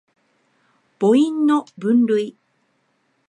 [0.97, 2.35] 母音の分類